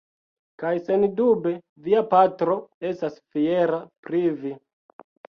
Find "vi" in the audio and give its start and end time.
4.39-4.55